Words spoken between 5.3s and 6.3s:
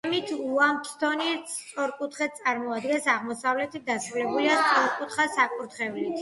საკურთხევლით.